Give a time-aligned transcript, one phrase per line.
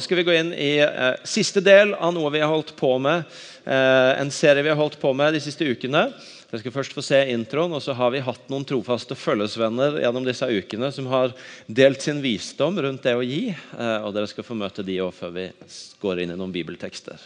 [0.00, 3.22] skal vi gå inn i eh, siste del av noe vi har holdt på med.
[3.64, 6.02] Eh, en serie vi har holdt på med de siste ukene.
[6.50, 10.26] Jeg skal først få se introen, og så har vi hatt noen trofaste følgesvenner gjennom
[10.28, 11.32] disse ukene som har
[11.64, 13.48] delt sin visdom rundt det å gi.
[13.56, 15.48] Eh, og Dere skal få møte de òg før vi
[16.04, 17.24] går inn i noen bibeltekster.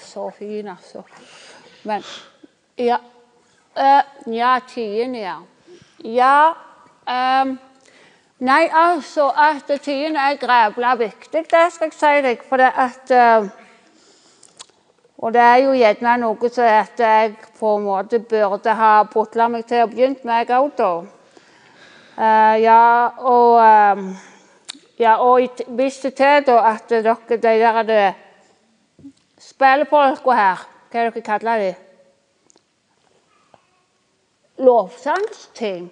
[0.00, 1.02] Så fin, altså.
[1.84, 2.02] Men
[2.78, 2.98] ja
[3.78, 5.36] Uh, Ja, tiende, ja.
[6.04, 6.54] Ja
[7.42, 7.58] um,
[8.38, 12.42] Nei, altså at tiende er grævla viktig, det skal jeg si deg.
[12.48, 13.48] For det at uh,
[15.18, 19.48] Og det er jo gjerne noe som at jeg på en måte burde ha putla
[19.48, 20.90] meg til og begynt med, jeg òg, da.
[22.18, 23.58] Uh, ja, og
[23.98, 24.16] um,
[24.98, 28.14] ja, og jeg t- visste til da at dere, de der det
[29.48, 31.72] spillefolka her Hva er dere kaller de?
[34.64, 35.90] Lovsangsteam.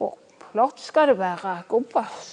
[0.00, 0.14] Og
[0.52, 1.56] flott skal det være.
[1.68, 2.28] Gubbas.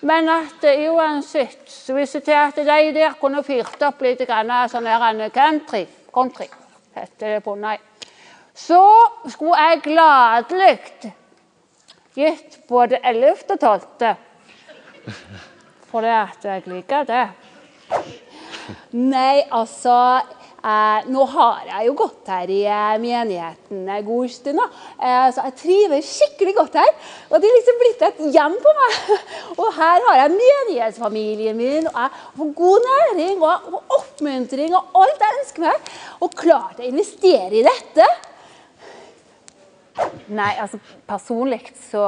[0.00, 4.22] Men at eh, uansett så visste jeg til at de der kunne fyrt opp litt
[4.26, 5.86] grann, sånn her country.
[6.14, 6.46] Country
[6.94, 7.78] heter det på nei.
[8.54, 8.82] Så
[9.30, 10.78] skulle jeg gladelig
[12.18, 13.46] gitt både 11.
[13.54, 14.14] og 12.
[15.90, 17.26] For det at jeg liker det.
[18.92, 24.60] Nei, altså eh, Nå har jeg jo gått her i eh, menigheten en god stund.
[24.60, 26.92] Eh, så jeg trives skikkelig godt her.
[27.30, 28.98] Og det er liksom blitt et hjem på meg.
[29.60, 35.00] Og her har jeg menighetsfamilien min, og jeg får god næring og, og oppmuntring og
[35.02, 35.92] alt jeg ønsker meg.
[36.24, 38.08] Og klart jeg investerer i dette.
[40.28, 40.78] Nei, altså
[41.08, 42.04] personlig så,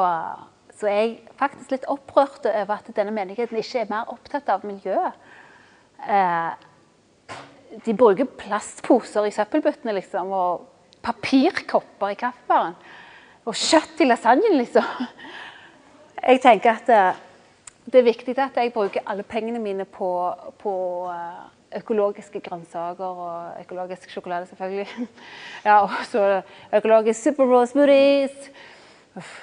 [0.78, 4.66] så er jeg faktisk litt opprørt over at denne menigheten ikke er mer opptatt av
[4.68, 5.16] miljøet.
[6.08, 6.50] Eh,
[7.86, 10.66] de bruker plastposer i søppelbøttene, liksom, og
[11.04, 12.74] papirkopper i kaffebaren.
[13.48, 14.86] Og kjøtt i lasagnen, liksom.
[16.20, 17.20] Jeg tenker at eh,
[17.90, 20.10] det er viktig at jeg bruker alle pengene mine på,
[20.60, 20.74] på
[21.10, 25.08] eh, økologiske grønnsaker og økologisk sjokolade, selvfølgelig.
[25.68, 26.42] Ja, og så
[26.76, 28.50] økologisk Superraw smoothies.
[29.16, 29.38] Uff,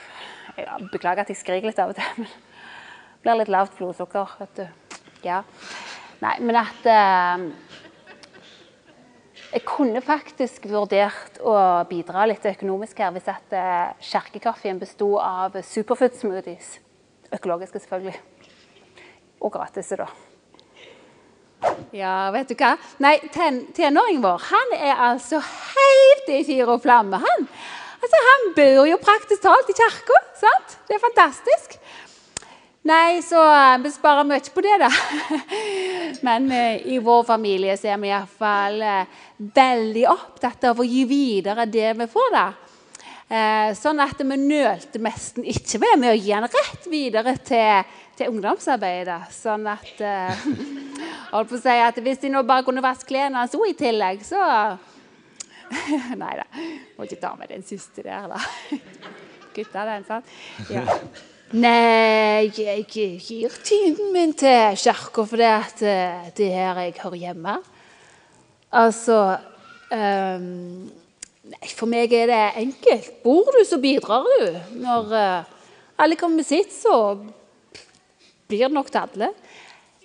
[0.57, 4.31] Ja, beklager at jeg skriker litt av og til, men det blir litt lavt blodsukker.
[4.39, 4.95] vet du.
[5.23, 5.43] Ja.
[6.23, 7.43] Nei, men at eh,
[9.53, 11.53] Jeg kunne faktisk vurdert å
[11.89, 16.73] bidra litt økonomisk her hvis at kjerkekaffen kirkekaffen besto av superfood smoothies.
[17.33, 18.17] Økologiske, selvfølgelig.
[19.39, 20.09] Og gratis, da.
[21.95, 22.75] Ja, vet du hva?
[23.03, 27.21] Nei, ten, tenåringen vår han er altså helt i fyr og flamme.
[27.23, 27.47] Han
[27.97, 30.19] Altså, han bor jo praktisk talt i kirka.
[30.87, 31.79] Det er fantastisk.
[32.87, 34.89] Nei, så eh, vi sparer mye på det, da.
[36.21, 41.03] Men eh, i vår familie så er vi iallfall eh, veldig opptatt av å gi
[41.09, 42.47] videre det vi får, da.
[43.27, 47.95] Eh, sånn at vi nølte nesten ikke med, med å gi den rett videre til,
[48.15, 49.21] til ungdomsarbeidet.
[49.35, 50.45] Sånn at eh,
[51.33, 54.23] holdt på å si at Hvis de nå bare kunne vaske klærne hans i tillegg,
[54.25, 54.41] så
[56.21, 56.45] Nei da.
[56.95, 58.39] Må ikke ta med den siste der, da.
[59.57, 60.37] Gutta, den, sant?
[60.71, 60.85] Ja.
[61.55, 67.21] Nei, jeg gir tiden min til kirka fordi at eh, det er her jeg hører
[67.21, 67.53] hjemme.
[68.75, 69.19] Altså
[69.91, 70.89] um,
[71.47, 73.07] Nei, for meg er det enkelt.
[73.23, 74.57] Bor du, så bidrar du.
[74.81, 75.47] Når uh,
[76.03, 77.15] alle kommer med sitt, så
[78.51, 79.31] blir det nok til alle.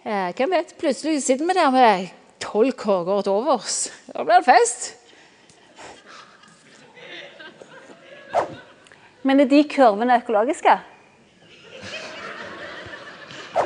[0.06, 2.06] Eh, hvem vet, plutselig sitter vi der med
[2.43, 3.91] tolv korger til overs.
[4.15, 4.94] Da blir det fest.
[9.27, 10.79] Men er de kurvene økologiske?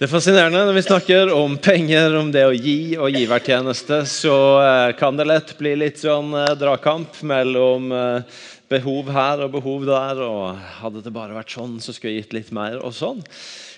[0.00, 4.36] Det er fascinerende når vi snakker om penger, om det å gi og givertjeneste, så
[4.62, 8.22] eh, kan det lett bli litt sånn eh, dragkamp mellom eh,
[8.70, 10.22] behov her og behov der.
[10.22, 12.78] og Hadde det bare vært sånn, så skulle jeg gitt litt mer.
[12.78, 13.20] og sånn.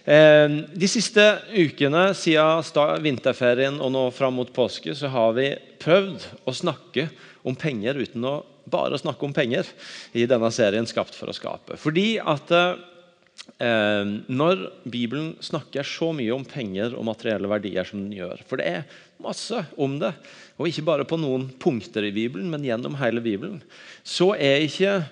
[0.05, 1.23] Eh, de siste
[1.55, 5.53] ukene siden vinterferien og nå fram mot påske så har vi
[5.83, 7.07] prøvd å snakke
[7.47, 8.41] om penger uten å
[8.73, 9.69] bare snakke om penger
[10.15, 11.79] i denne serien 'Skapt for å skape'.
[11.79, 18.15] Fordi at eh, når Bibelen snakker så mye om penger og materielle verdier som den
[18.19, 18.85] gjør For det er
[19.23, 20.13] masse om det,
[20.59, 23.63] og ikke bare på noen punkter i Bibelen, men gjennom hele Bibelen.
[24.03, 25.05] Så er ikke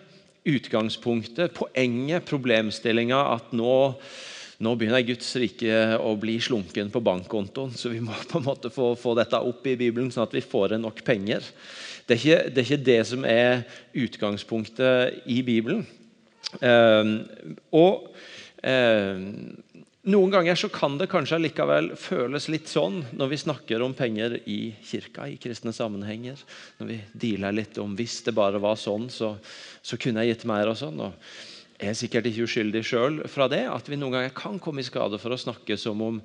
[0.50, 3.92] utgangspunktet, poenget, problemstillinga at nå,
[4.60, 8.72] nå begynner Guds rike å bli slunken på bankkontoen, så vi må på en måte
[8.72, 11.46] få, få dette opp i Bibelen, sånn at vi får nok penger.
[12.04, 13.64] Det er, ikke, det er ikke det som er
[14.04, 15.86] utgangspunktet i Bibelen.
[16.60, 17.12] Eh,
[17.78, 18.08] og
[18.66, 19.24] eh,
[20.10, 24.38] noen ganger så kan det kanskje likevel føles litt sånn når vi snakker om penger
[24.48, 26.40] i kirka, i kristne sammenhenger.
[26.80, 29.34] Når vi dealer litt om hvis det bare var sånn, så,
[29.84, 30.72] så kunne jeg gitt mer.
[30.72, 31.00] og sånn.
[31.04, 31.12] Og
[31.80, 35.20] er sikkert ikke uskyldig sjøl fra det, at vi noen ganger kan komme i skade
[35.20, 36.20] for å snakke som om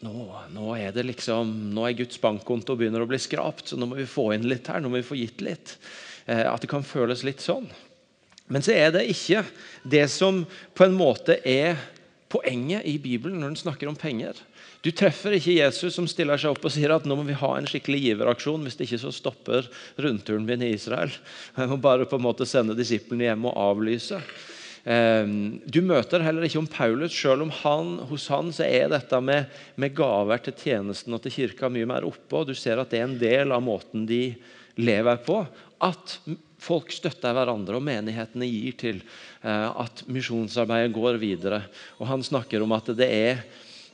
[0.00, 0.14] nå,
[0.54, 3.98] nå, er det liksom, nå er Guds bankkonto begynner å bli skrapt, så nå må
[3.98, 4.80] vi få inn litt her.
[4.80, 5.76] nå må vi få gitt litt.
[6.24, 7.68] Eh, at det kan føles litt sånn.
[8.50, 9.44] Men så er det ikke
[9.86, 10.42] det som
[10.74, 11.76] på en måte er
[12.30, 14.38] poenget i Bibelen når den snakker om penger.
[14.80, 17.50] Du treffer ikke Jesus som stiller seg opp og sier at nå må vi ha
[17.56, 18.62] en skikkelig giveraksjon.
[18.64, 19.68] Hvis det ikke så stopper
[20.00, 21.12] rundturen min i Israel.
[21.58, 24.22] Jeg må bare på en måte sende disiplene hjem og avlyse.
[24.80, 29.50] Du møter heller ikke om Paulus, selv om han, hos han så er dette med,
[29.76, 32.32] med gaver til tjenesten og til kirka mye mer oppe.
[32.38, 34.22] og Du ser at det er en del av måten de
[34.80, 35.42] lever på.
[35.84, 36.16] At
[36.60, 41.62] folk støtter hverandre, og menighetene gir til eh, at misjonsarbeidet går videre.
[42.00, 43.42] Og Han snakker om at det er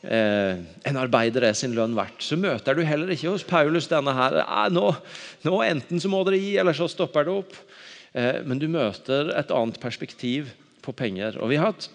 [0.02, 2.22] eh, en arbeider er sin lønn verdt.
[2.26, 4.42] Så møter du heller ikke hos Paulus denne her
[4.74, 4.88] nå,
[5.46, 7.58] nå Enten så må dere gi, eller så stopper det opp.
[8.16, 10.50] Eh, men du møter et annet perspektiv
[10.86, 11.40] på penger.
[11.42, 11.90] Og Vi har hatt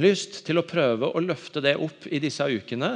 [0.00, 2.92] lyst til å prøve å løfte det opp i disse ukene.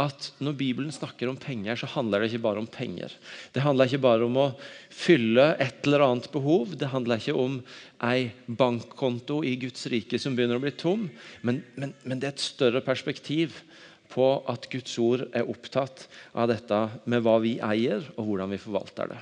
[0.00, 3.14] At når Bibelen snakker om penger, så handler det ikke bare om penger.
[3.54, 4.48] Det handler ikke bare om å
[4.94, 6.74] fylle et eller annet behov.
[6.80, 7.60] Det handler ikke om
[8.08, 11.08] ei bankkonto i Guds rike som begynner å bli tom.
[11.42, 13.62] Men, men, men det er et større perspektiv
[14.08, 18.62] på at Guds ord er opptatt av dette med hva vi eier, og hvordan vi
[18.62, 19.20] forvalter det.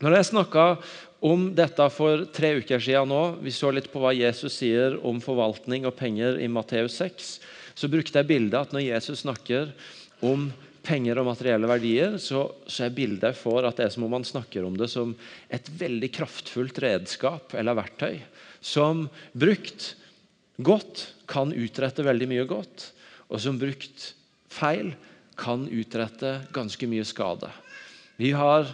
[0.00, 0.64] Når jeg snakka
[1.28, 5.18] om dette for tre uker siden nå, vi så litt på hva Jesus sier om
[5.20, 7.28] forvaltning og penger i Matteus 6,
[7.76, 9.74] så brukte jeg bildet at når Jesus snakker
[10.24, 10.48] om
[10.88, 14.24] penger og materielle verdier, så, så er bildet for at det er som om han
[14.24, 15.12] snakker om det som
[15.52, 18.16] et veldig kraftfullt redskap eller verktøy,
[18.64, 19.04] som
[19.36, 19.94] brukt
[20.64, 22.88] godt kan utrette veldig mye godt,
[23.28, 24.14] og som brukt
[24.48, 24.94] feil
[25.36, 27.52] kan utrette ganske mye skade.
[28.16, 28.64] Vi har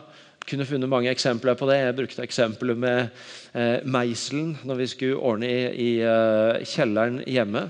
[0.47, 1.81] kunne funnet mange eksempler på det.
[1.81, 3.09] Jeg brukte eksempelet med
[3.57, 7.67] eh, meiselen når vi skulle ordne i, i uh, kjelleren hjemme.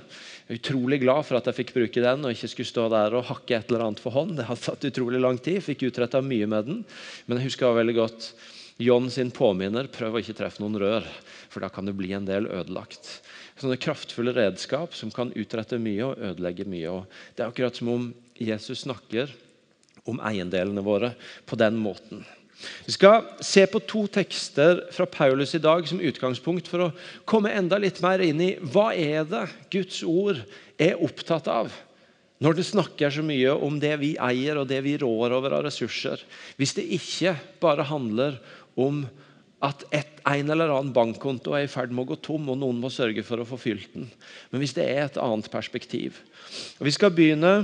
[0.47, 3.17] Jeg er utrolig glad for at jeg fikk bruke den og ikke skulle stå der
[3.19, 4.37] og hakke et eller annet for hånd.
[4.39, 5.63] Det hadde tatt utrolig lang tid.
[5.65, 6.85] Fikk utretta mye med den.
[7.27, 8.29] Men jeg husker veldig godt
[8.79, 11.07] John sin påminner prøv å ikke treffe noen rør,
[11.49, 13.09] for da kan det bli en del ødelagt.
[13.57, 16.93] Sånne kraftfulle redskap som kan utrette mye og ødelegge mye.
[16.93, 19.33] Og det er akkurat som om Jesus snakker
[20.05, 21.15] om eiendelene våre
[21.49, 22.21] på den måten.
[22.87, 26.93] Vi skal se på to tekster fra Paulus i dag som utgangspunkt for å
[27.29, 30.41] komme enda litt mer inn i hva er det Guds ord
[30.81, 31.75] er opptatt av
[32.43, 35.63] når det snakker så mye om det vi eier og det vi rår over av
[35.65, 36.21] ressurser.
[36.61, 37.33] Hvis det ikke
[37.63, 38.37] bare handler
[38.77, 39.07] om
[39.65, 42.77] at et, en eller annen bankkonto er i ferd med å gå tom, og noen
[42.83, 44.11] må sørge for å få fylt den.
[44.53, 46.21] Men hvis det er et annet perspektiv.
[46.77, 47.55] Vi skal begynne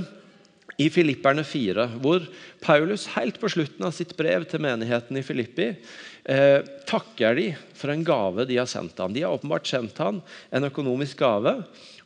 [0.81, 2.25] i Filipperne 4, hvor
[2.63, 7.93] Paulus helt på slutten av sitt brev til menigheten i Filippi eh, takker de for
[7.93, 9.13] en gave de har sendt ham.
[9.13, 11.59] De har åpenbart sendt ham en økonomisk gave,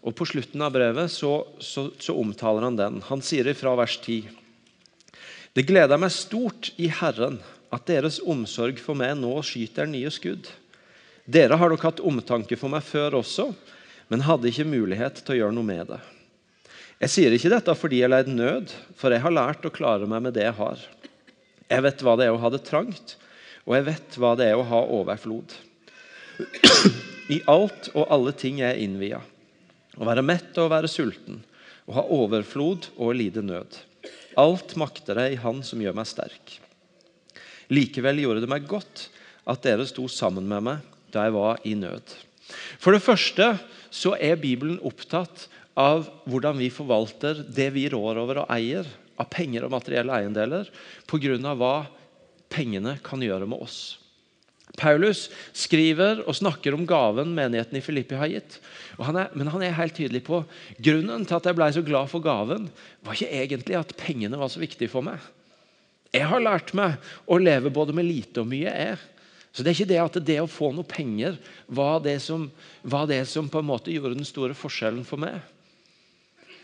[0.04, 3.00] og på slutten av brevet så, så, så omtaler han den.
[3.08, 4.28] Han sier ifra vers 10.:
[5.56, 7.40] Det gleder meg stort i Herren
[7.74, 10.48] at deres omsorg for meg nå skyter nye skudd.
[11.28, 13.50] Dere har nok hatt omtanke for meg før også,
[14.08, 16.00] men hadde ikke mulighet til å gjøre noe med det.
[16.98, 20.24] Jeg sier ikke dette fordi jeg leid nød, for jeg har lært å klare meg
[20.25, 20.82] med det jeg har.
[21.70, 23.18] Jeg vet hva det er å ha det trangt,
[23.68, 25.54] og jeg vet hva det er å ha overflod.
[27.30, 29.20] I alt og alle ting er jeg innvia.
[29.98, 31.44] Å være mett og å være sulten.
[31.86, 33.77] Å ha overflod og å lide nød.
[34.38, 36.56] Alt makter jeg i Han som gjør meg sterk.
[37.74, 39.08] Likevel gjorde det meg godt
[39.48, 42.16] at dere sto sammen med meg da jeg var i nød.
[42.80, 43.51] For det første
[43.94, 49.29] så er Bibelen opptatt av hvordan vi forvalter det vi rår over og eier av
[49.34, 50.69] penger og materielle eiendeler,
[51.10, 51.53] pga.
[51.53, 51.75] hva
[52.50, 53.98] pengene kan gjøre med oss.
[54.77, 58.60] Paulus skriver og snakker om gaven menigheten i Filippi har gitt.
[59.00, 60.41] Han er, men han er helt tydelig på
[60.84, 62.67] grunnen til at jeg ble så glad for gaven,
[63.01, 65.22] var ikke egentlig at pengene var så viktige for meg.
[66.13, 68.69] Jeg har lært meg å leve både med lite og mye.
[68.69, 69.00] er.
[69.51, 72.51] Så Det er ikke det at det å få noe penger var det som,
[72.84, 75.41] var det som på en måte gjorde den store forskjellen for meg.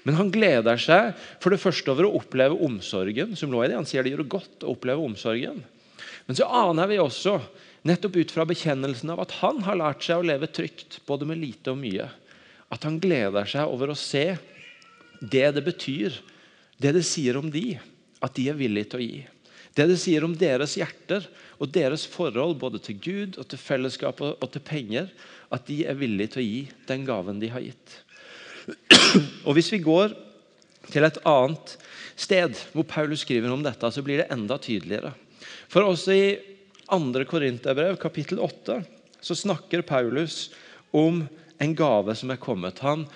[0.03, 3.35] Men han gleder seg for det første over å oppleve omsorgen.
[3.39, 3.77] som lå i det.
[3.79, 5.63] Han sier det gjør det godt å oppleve omsorgen.
[6.27, 7.39] Men så aner vi også,
[7.87, 11.39] nettopp ut fra bekjennelsen av at han har lært seg å leve trygt, både med
[11.41, 12.07] lite og mye,
[12.71, 14.37] at han gleder seg over å se
[15.19, 16.15] det det betyr,
[16.79, 17.77] det det sier om de,
[18.23, 19.21] at de er villige til å gi.
[19.73, 21.25] Det det sier om deres hjerter
[21.57, 25.09] og deres forhold både til Gud og til fellesskap og til penger,
[25.53, 28.02] at de er villige til å gi den gaven de har gitt.
[29.45, 30.13] Og Hvis vi går
[30.91, 31.75] til et annet
[32.19, 35.13] sted hvor Paulus skriver om dette, så blir det enda tydeligere.
[35.71, 36.25] For også i
[36.87, 37.23] 2.
[37.29, 38.81] Korinterbrev, kapittel 8,
[39.23, 40.51] så snakker Paulus
[40.93, 41.23] om
[41.63, 42.83] en gave som er kommet.
[42.83, 43.07] Han,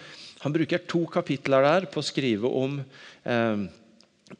[0.41, 2.79] han bruker to kapitler der på å skrive om,
[3.27, 3.65] eh,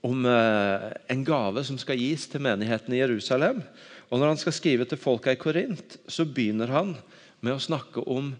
[0.01, 3.61] om eh, en gave som skal gis til menigheten i Jerusalem.
[4.07, 6.95] Og Når han skal skrive til folka i Korint, så begynner han
[7.43, 8.31] med å snakke om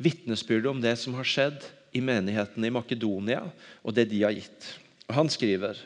[0.00, 3.42] vitnesbyrdet om det som har skjedd i menigheten i Makedonia,
[3.82, 4.74] og det de har gitt.
[5.08, 5.78] Og Han skriver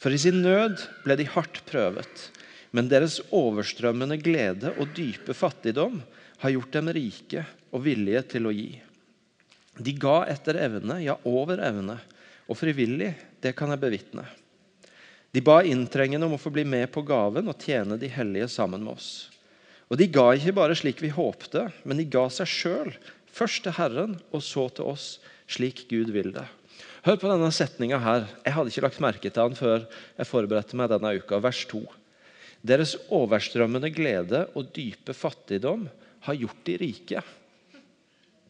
[0.00, 2.28] for i sin nød ble de hardt prøvet,
[2.72, 5.98] men deres overstrømmende glede og dype fattigdom
[6.40, 8.70] har gjort dem rike og villige til å gi.
[9.76, 11.98] De ga etter evne, ja, over evne,
[12.48, 13.12] og frivillig,
[13.44, 14.24] det kan jeg bevitne.
[15.30, 18.82] De ba inntrengende om å få bli med på gaven og tjene de hellige sammen
[18.82, 19.10] med oss.
[19.92, 22.94] Og de ga ikke bare slik vi håpte, men de ga seg sjøl,
[23.30, 25.18] først til Herren og så til oss,
[25.50, 26.46] slik Gud vil det.
[27.06, 28.26] Hør på denne setninga her.
[28.44, 31.40] Jeg hadde ikke lagt merke til den før jeg forberedte meg denne uka.
[31.42, 31.80] Vers 2.
[32.60, 35.86] Deres overstrømmende glede og dype fattigdom
[36.26, 37.22] har gjort de rike.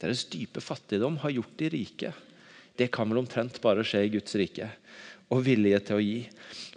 [0.03, 2.13] Deres dype fattigdom har gjort de rike.
[2.75, 4.67] Det kan vel omtrent bare skje i Guds rike.
[5.31, 6.21] Og vilje til å gi.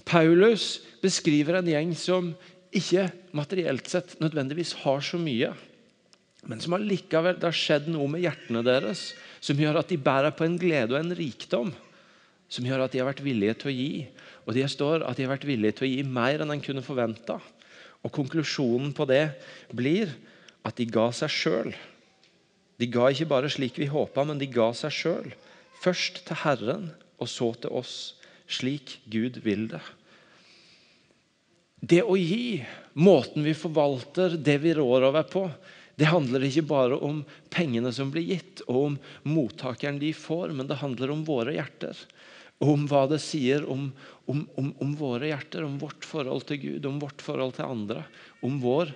[0.05, 2.33] Paulus beskriver en gjeng som
[2.73, 5.53] ikke materielt sett nødvendigvis har så mye,
[6.49, 9.11] men som allikevel det har skjedd noe med hjertene deres
[9.43, 11.71] som gjør at de bærer på en glede og en rikdom
[12.51, 13.91] som gjør at de har vært villige til å gi.
[14.43, 16.83] Og de står at de har vært villige til å gi mer enn en kunne
[16.85, 17.39] forventa.
[18.03, 19.23] Og konklusjonen på det
[19.73, 20.11] blir
[20.67, 21.71] at de ga seg sjøl.
[22.77, 25.31] De ga ikke bare slik vi håpa, men de ga seg sjøl.
[25.83, 27.95] Først til Herren, og så til oss.
[28.51, 29.81] Slik Gud vil det.
[31.83, 32.61] Det å gi,
[32.95, 35.47] måten vi forvalter det vi rår over på,
[35.99, 37.21] det handler ikke bare om
[37.53, 38.95] pengene som blir gitt, og om
[39.29, 41.97] mottakeren de får, men det handler om våre hjerter.
[42.63, 43.91] Om hva det sier om,
[44.25, 48.05] om, om, om våre hjerter, om vårt forhold til Gud, om vårt forhold til andre.
[48.41, 48.93] Om vår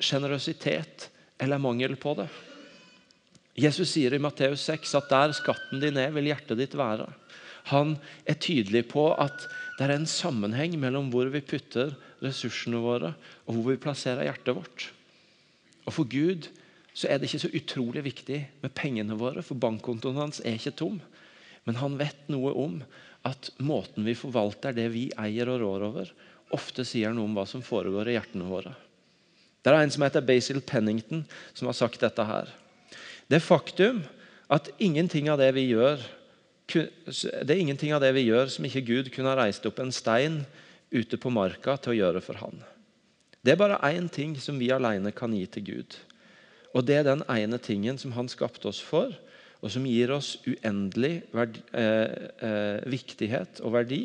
[0.00, 1.10] sjenerøsitet
[1.42, 2.28] eller mangel på det.
[3.58, 7.10] Jesus sier i Matteus 6 at der skatten din er, vil hjertet ditt være.
[7.74, 11.92] Han er tydelig på at det er en sammenheng mellom hvor vi putter
[12.24, 13.12] ressursene våre,
[13.46, 14.86] og hvor vi plasserer hjertet vårt.
[15.88, 16.50] Og For Gud
[16.92, 20.76] så er det ikke så utrolig viktig med pengene våre, for bankkontoen hans er ikke
[20.76, 20.98] tom.
[21.64, 22.80] Men han vet noe om
[23.28, 26.12] at måten vi forvalter det vi eier og rår over,
[26.54, 28.74] ofte sier noe om hva som foregår i hjertene våre.
[29.62, 32.50] Det er en som heter Basil Pennington, som har sagt dette her.
[33.28, 34.02] Det faktum
[34.48, 36.00] at ingenting av det vi gjør
[36.68, 39.92] det er ingenting av det vi gjør som ikke Gud kunne ha reist opp en
[39.94, 40.42] stein
[40.92, 42.58] ute på marka til å gjøre for han.
[43.42, 45.96] Det er bare én ting som vi alene kan gi til Gud.
[46.74, 49.14] Og det er den ene tingen som han skapte oss for,
[49.58, 54.02] og som gir oss uendelig verdi, eh, eh, viktighet og verdi.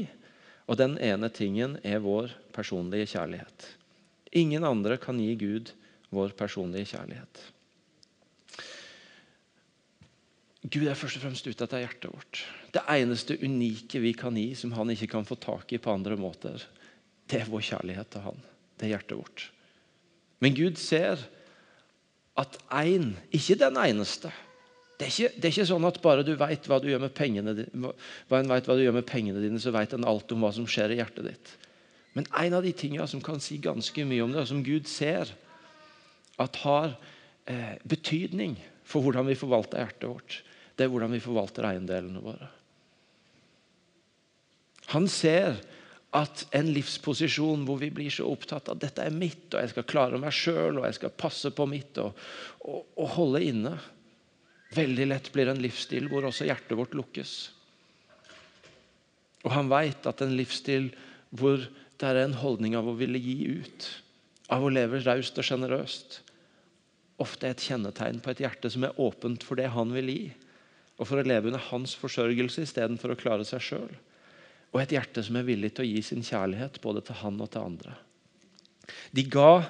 [0.69, 3.67] Og den ene tingen er vår personlige kjærlighet.
[4.33, 5.73] Ingen andre kan gi Gud
[6.13, 7.41] vår personlige kjærlighet.
[10.63, 12.45] Gud er først og fremst ute etter hjertet vårt.
[12.71, 16.15] Det eneste unike vi kan gi, som han ikke kan få tak i på andre
[16.15, 16.63] måter,
[17.27, 18.41] det er vår kjærlighet til han
[18.83, 19.45] det er hjertet vårt.
[20.43, 21.21] Men Gud ser
[22.39, 24.31] at én, ikke den eneste
[24.93, 27.13] det er, ikke, det er, ikke, sånn at bare du vet hva du gjør med
[27.17, 27.89] pengene dine,
[28.29, 30.93] vet hva du gjør med pengene dine, så vet en alt om hva som skjer
[30.93, 31.53] i hjertet ditt.
[32.13, 34.87] Men en av de tingene som kan si ganske mye om det, og som Gud
[34.87, 35.33] ser
[36.39, 36.93] at har
[37.49, 38.55] eh, betydning
[38.87, 40.37] for hvordan vi forvalter hjertet vårt,
[40.77, 42.49] det er hvordan vi forvalter eiendelene våre.
[44.93, 45.57] Han ser
[46.13, 49.87] at en livsposisjon hvor vi blir så opptatt av dette er mitt, og jeg skal
[49.89, 52.13] klare meg sjøl og jeg skal passe på mitt og,
[52.61, 53.73] og, og, holde inne,
[54.77, 57.33] veldig lett blir en livsstil hvor også hjertet vårt lukkes.
[59.43, 60.91] Og han veit at en livsstil
[61.33, 61.65] hvor
[61.97, 63.89] det er en holdning av å ville gi ut,
[64.53, 66.21] av å leve raust og sjenerøst,
[67.23, 70.23] ofte er et kjennetegn på et hjerte som er åpent for det han vil gi,
[70.99, 73.93] og for å leve under hans forsørgelse istedenfor å klare seg sjøl.
[74.73, 77.51] Og et hjerte som er villig til å gi sin kjærlighet både til han og
[77.53, 77.95] til andre.
[79.13, 79.63] De ga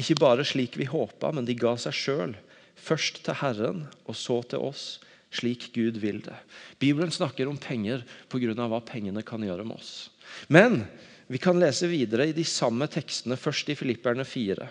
[0.00, 2.34] ikke bare slik vi håpa, men de ga seg sjøl.
[2.80, 4.98] Først til Herren, og så til oss,
[5.30, 6.36] slik Gud vil det.
[6.82, 8.02] Bibelen snakker om penger
[8.32, 8.54] pga.
[8.66, 10.10] hva pengene kan gjøre med oss.
[10.48, 10.84] Men
[11.30, 14.66] vi kan lese videre i de samme tekstene, først i Filipperne 4.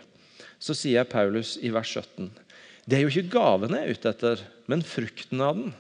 [0.60, 2.32] Så sier Paulus i vers 17.:
[2.86, 5.72] Det er jo ikke gavene jeg er ute etter, men frukten av den.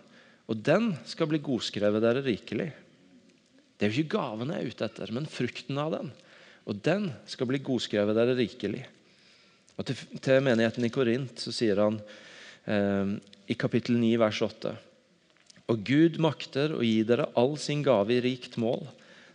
[0.48, 2.72] Og den skal bli godskrevet dere rikelig.
[3.79, 6.09] Det er jo ikke gaven jeg er ute etter, men frukten av den.
[6.67, 8.83] Og den skal bli godskrevet dere rikelig.
[9.79, 12.01] Og Til, til menigheten i Korint så sier han
[12.67, 13.15] eh,
[13.48, 14.74] i kapittel 9, vers 8.
[15.71, 18.83] Og Gud makter å gi dere all sin gave i rikt mål,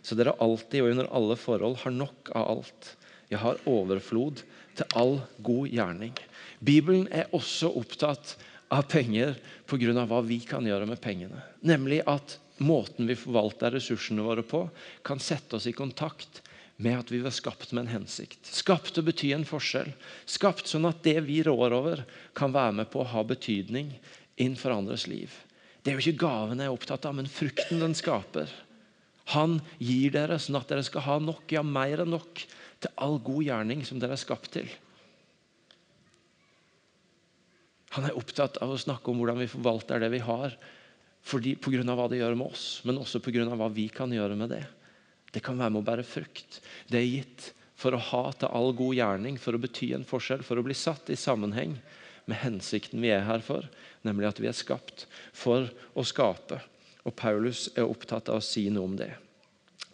[0.05, 2.91] så dere alltid og under alle forhold har nok av alt.
[3.31, 4.43] Jeg har overflod
[4.77, 6.13] til all god gjerning.
[6.61, 8.35] Bibelen er også opptatt
[8.69, 9.33] av penger
[9.65, 10.05] pga.
[10.05, 11.41] hva vi kan gjøre med pengene.
[11.65, 14.65] Nemlig at måten vi forvalter ressursene våre på,
[15.03, 16.41] kan sette oss i kontakt
[16.75, 18.41] med at vi var skapt med en hensikt.
[18.47, 19.93] Skapt å bety en forskjell.
[20.27, 22.03] Skapt sånn at det vi rår over,
[22.35, 23.93] kan være med på å ha betydning
[24.35, 25.31] innenfor andres liv.
[25.83, 28.51] Det er jo ikke gaven jeg er opptatt av, men frukten den skaper.
[29.33, 32.43] Han gir dere sånn at dere skal ha nok, ja mer enn nok,
[32.83, 34.67] til all god gjerning som dere er skapt til.
[37.95, 40.57] Han er opptatt av å snakke om hvordan vi forvalter det vi har,
[41.25, 43.69] fordi, på grunn av hva det gjør med oss, men også på grunn av hva
[43.73, 44.63] vi kan gjøre med det.
[45.33, 46.59] Det kan være med å bære frukt.
[46.87, 50.45] Det er gitt for å ha til all god gjerning, for å bety en forskjell,
[50.45, 51.75] for å bli satt i sammenheng
[52.29, 53.65] med hensikten vi er her for,
[54.05, 55.67] nemlig at vi er skapt for
[55.97, 56.61] å skape.
[57.05, 59.11] Og Paulus er opptatt av å si noe om det.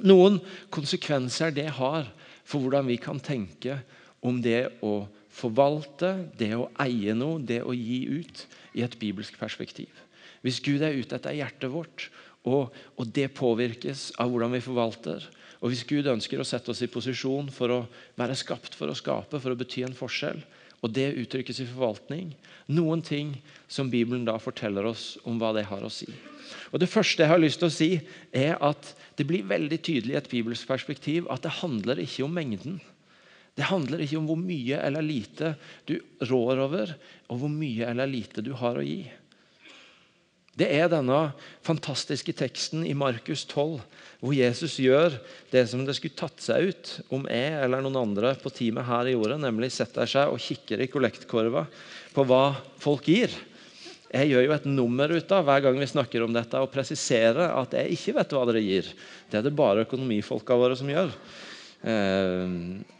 [0.04, 0.40] Noen
[0.74, 2.08] konsekvenser det har
[2.44, 3.80] for hvordan vi kan tenke
[4.26, 8.46] om det å forvalte, det å eie noe, det å gi ut,
[8.76, 9.92] i et bibelsk perspektiv.
[10.42, 12.10] Hvis Gud er ute etter hjertet vårt,
[12.50, 15.28] og, og, det påvirkes av hvordan vi forvalter
[15.62, 17.82] og Hvis Gud ønsker å sette oss i posisjon for å
[18.18, 20.40] være skapt for å skape, for å bety en forskjell,
[20.82, 22.32] og det uttrykkes i forvaltning
[22.74, 23.36] Noen ting
[23.70, 26.08] som Bibelen da forteller oss om hva det har å si.
[26.74, 27.92] Og Det første jeg har lyst til å si,
[28.34, 32.34] er at det blir veldig tydelig i et bibelsk perspektiv at det handler ikke om
[32.34, 32.80] mengden.
[33.54, 35.54] Det handler ikke om hvor mye eller lite
[35.86, 36.96] du rår over,
[37.30, 39.04] og hvor mye eller lite du har å gi.
[40.59, 41.31] Det er denne
[41.64, 43.79] fantastiske teksten i Markus 12,
[44.20, 45.16] hvor Jesus gjør
[45.53, 49.14] det som det skulle tatt seg ut om jeg eller noen andre på teamet her
[49.14, 51.64] gjorde, nemlig setter seg og kikker i kollektkorva
[52.11, 52.44] på hva
[52.83, 53.31] folk gir.
[54.11, 57.55] Jeg gjør jo et nummer ut av hver gang vi snakker om dette, og presiserer
[57.55, 58.92] at jeg ikke vet hva dere gir.
[59.31, 61.14] Det er det bare økonomifolka våre som gjør.
[61.81, 62.57] Eh,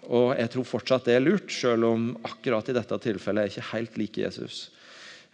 [0.07, 3.57] og jeg tror fortsatt det er lurt, selv om akkurat i dette tilfellet er jeg
[3.57, 4.69] ikke helt lik Jesus.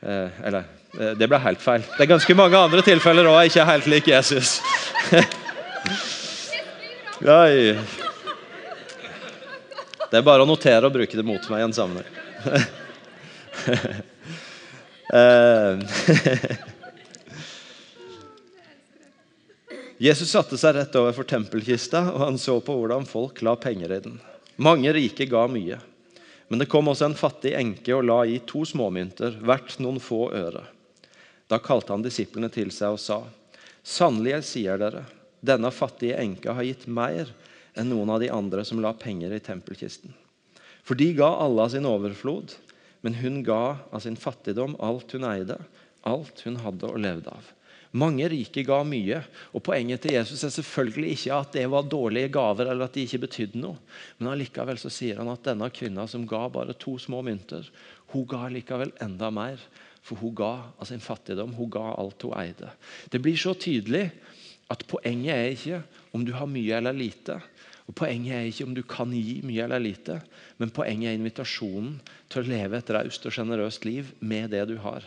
[0.02, 0.64] Eh, eller
[1.00, 1.86] eh, det ble helt feil.
[1.96, 4.58] Det er ganske mange andre tilfeller òg jeg ikke er helt lik Jesus.
[7.38, 7.78] Oi.
[10.08, 12.14] Det er bare å notere og bruke det mot meg i en sammenheng.
[15.08, 15.80] Eh,
[20.04, 23.94] Jesus satte seg rett over for tempelkista, og han så på hvordan folk la penger
[23.96, 24.20] i den.
[24.60, 25.80] Mange rike ga mye.
[26.48, 30.30] Men det kom også en fattig enke og la i to småmynter, hvert noen få
[30.36, 30.64] øre.
[31.48, 33.22] Da kalte han disiplene til seg og sa,
[33.88, 35.06] Sannelig, jeg sier dere,
[35.40, 37.30] denne fattige enka har gitt mer
[37.78, 40.12] enn noen av de andre som la penger i tempelkisten.
[40.84, 42.56] For de ga alle av sin overflod,
[43.06, 45.60] men hun ga av sin fattigdom alt hun eide,
[46.08, 47.48] alt hun hadde og levde av.
[47.98, 49.22] Mange rike ga mye,
[49.56, 53.06] og poenget til Jesus er selvfølgelig ikke at det var dårlige gaver eller at de
[53.08, 53.80] ikke betydde noe,
[54.20, 57.66] men allikevel så sier han at denne kvinna som ga bare to små mynter,
[58.14, 59.62] hun ga likevel enda mer.
[60.08, 62.70] For hun ga av sin fattigdom, hun ga alt hun eide.
[63.12, 64.06] Det blir så tydelig
[64.72, 65.82] at poenget er ikke
[66.16, 67.36] om du har mye eller lite.
[67.88, 70.20] Og Poenget er ikke om du kan gi mye eller lite,
[70.60, 71.94] men poenget er invitasjonen
[72.28, 75.06] til å leve et raust og sjenerøst liv med det du har.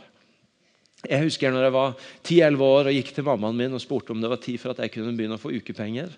[1.09, 1.95] Jeg husker når jeg var
[2.29, 4.83] 10-11 år og gikk til mammaen min og spurte om det var tid for at
[4.85, 6.13] jeg kunne begynne å få ukepenger.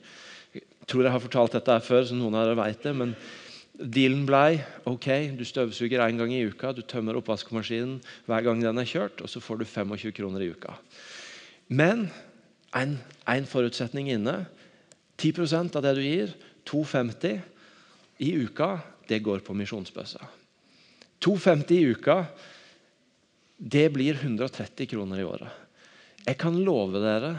[0.53, 2.95] Jeg tror jeg har fortalt dette her før, så noen av dere vet det.
[2.99, 3.15] men
[3.73, 8.79] Dealen blei ok, du støvsuger én gang i uka, du tømmer oppvaskmaskinen hver gang den
[8.83, 10.75] er kjørt, og så får du 25 kroner i uka.
[11.73, 12.11] Men
[12.77, 14.43] en, en forutsetning inne.
[15.17, 16.35] 10 av det du gir,
[16.69, 17.41] 2,50
[18.27, 18.77] i uka,
[19.09, 20.21] det går på misjonsbøssa.
[21.23, 22.19] 2,50 i uka,
[23.63, 25.61] det blir 130 kroner i året.
[26.27, 27.37] Jeg kan love dere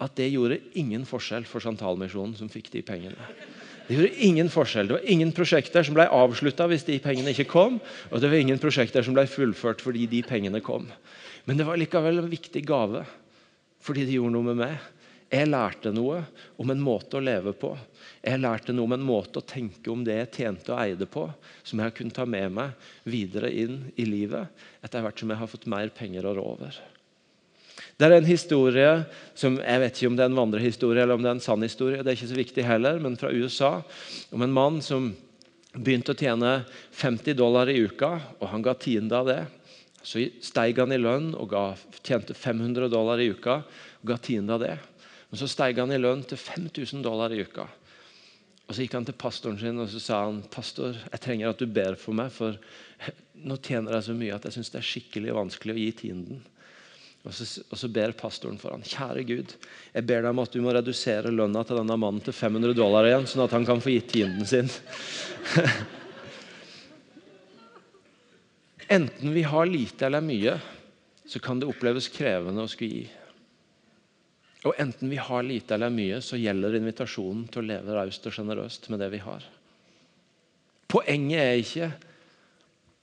[0.00, 3.28] at det gjorde ingen forskjell for Santalmisjonen, som fikk de pengene.
[3.86, 4.88] Det gjorde ingen forskjell.
[4.88, 7.78] Det var ingen prosjekter som ble avslutta hvis de pengene ikke kom,
[8.10, 10.88] og det var ingen prosjekter som ble fullført fordi de pengene kom.
[11.46, 13.04] Men det var likevel en viktig gave
[13.86, 14.80] fordi de gjorde noe med meg.
[15.26, 16.20] Jeg lærte noe
[16.62, 17.72] om en måte å leve på.
[18.22, 21.24] Jeg lærte noe om en måte å tenke om det jeg tjente og eide på,
[21.66, 24.46] som jeg kunne ta med meg videre inn i livet
[24.86, 26.78] etter hvert som jeg har fått mer penger å rå over.
[27.96, 28.90] Det er en historie
[29.34, 31.64] som jeg vet ikke om det er en vandrehistorie eller om det er en sann
[31.64, 33.70] historie, det er ikke så viktig heller, men fra USA,
[34.30, 35.10] om en mann som
[35.76, 36.58] begynte å tjene
[36.96, 39.40] 50 dollar i uka, og han ga tiende av det.
[40.06, 41.64] Så steig han i lønn og ga,
[42.04, 44.76] tjente 500 dollar i uka og ga tiende av det.
[45.36, 47.66] Men så steg han i lønn til 5000 dollar i uka.
[48.64, 51.60] Og Så gikk han til pastoren sin og så sa han, pastor, jeg trenger at
[51.60, 52.56] du ber for meg, for
[53.44, 56.40] nå tjener jeg så mye at jeg syns det er skikkelig vanskelig å gi tienden.
[57.20, 59.52] Og så, og så, ber pastoren for han, kjære Gud,
[59.92, 63.04] jeg ber deg om at du må redusere lønna til denne mannen til 500 dollar
[63.10, 64.72] igjen, sånn at han kan få gitt tienden sin.
[68.96, 70.56] Enten vi har lite eller mye,
[71.28, 73.06] så kan det oppleves krevende å skulle gi.
[74.66, 78.34] Og enten vi har lite eller mye, så gjelder invitasjonen til å leve raust og
[78.34, 79.44] sjenerøst med det vi har.
[80.90, 81.90] Poenget er ikke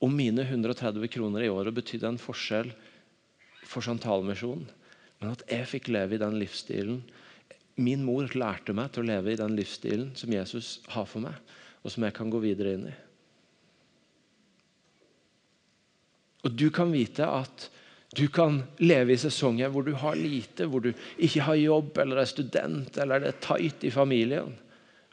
[0.03, 2.73] om mine 130 kroner i året betydde en forskjell
[3.63, 4.65] for Santalmisjonen,
[5.21, 6.99] men at jeg fikk leve i den livsstilen.
[7.79, 11.37] Min mor lærte meg til å leve i den livsstilen som Jesus har for meg,
[11.83, 12.95] og som jeg kan gå videre inn i.
[16.43, 17.69] Og du kan vite at
[18.15, 22.21] du kan leve i sesonger hvor du har lite, hvor du ikke har jobb eller
[22.21, 24.53] er student eller det er tight i familien.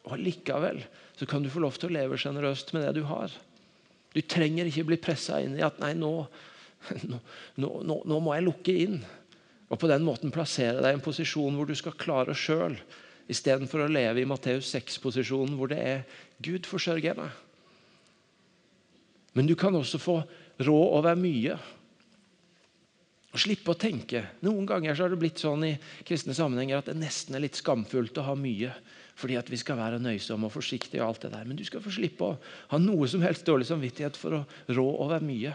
[0.09, 0.83] Og Likevel
[1.17, 3.33] så kan du få lov til å leve sjenerøst med det du har.
[4.13, 6.13] Du trenger ikke bli pressa inn i at nei, nå,
[7.07, 7.21] nå,
[7.61, 8.99] nå, nå, må jeg lukke inn.
[9.71, 12.75] Og på den måten plassere deg i en posisjon hvor du skal klare sjøl,
[13.31, 16.01] istedenfor å leve i Matteus 6-posisjonen hvor det er
[16.43, 17.31] Gud forsørger meg.
[19.39, 20.17] Men du kan også få
[20.59, 21.55] råd over mye.
[23.31, 24.25] Og slippe å tenke.
[24.43, 25.75] Noen ganger så har det blitt sånn i
[26.07, 28.73] kristne sammenhenger at det nesten er litt skamfullt å ha mye.
[29.21, 31.03] Fordi at vi skal være nøysomme og forsiktige.
[31.03, 31.47] og alt det der.
[31.47, 32.38] Men du skal få slippe å
[32.73, 35.55] ha noe som helst dårlig samvittighet for å rå over mye.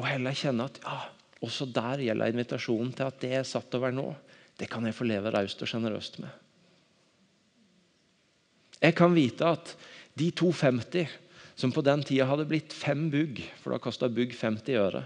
[0.00, 0.98] Og heller kjenne at ja,
[1.44, 4.08] også der gjelder invitasjonen til at det er satt over nå,
[4.58, 6.30] det kan jeg få leve raust og sjenerøst med.
[8.82, 9.74] Jeg kan vite at
[10.18, 11.06] de 250
[11.62, 15.04] som på den tida hadde blitt fem bugg, for da kosta bugg 50 øre,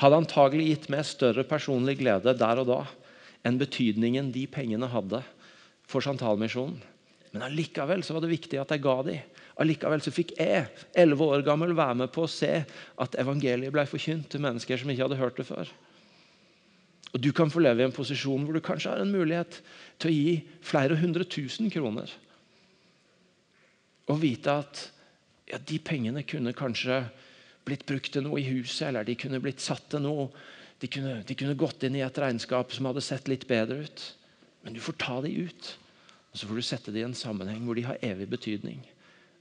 [0.00, 2.78] hadde antagelig gitt meg større personlig glede der og da
[3.46, 5.20] enn betydningen de pengene hadde
[5.88, 6.80] for Santalmisjonen.
[7.34, 9.36] Men allikevel så var det viktig at jeg ga dem.
[9.60, 10.64] Allikevel så fikk jeg,
[10.96, 14.88] 11 år gammel, være med på å se at evangeliet ble forkynt til mennesker som
[14.88, 15.68] ikke hadde hørt det før.
[17.12, 19.60] Og Du kan få leve i en posisjon hvor du kanskje har en mulighet
[20.00, 22.08] til å gi flere hundre tusen kroner.
[24.08, 24.88] Og vite at
[25.50, 27.02] ja, de pengene kunne kanskje
[27.68, 30.28] blitt brukt til noe i huset, eller de kunne blitt satt til noe.
[30.78, 34.04] De kunne, de kunne gått inn i et regnskap som hadde sett litt bedre ut.
[34.62, 35.72] Men du får ta de ut,
[36.32, 38.80] og så får du sette de i en sammenheng hvor de har evig betydning.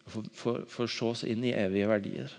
[0.07, 2.33] Og får sås inn i evige verdier.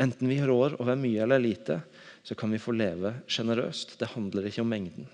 [0.00, 1.80] Enten vi rår over mye eller lite,
[2.22, 3.98] så kan vi få leve sjenerøst.
[4.00, 5.06] Det handler ikke om mengden.